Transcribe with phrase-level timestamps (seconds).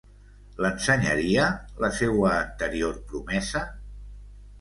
[0.65, 1.43] L'ensenyaria
[1.85, 3.63] la seua anterior promesa?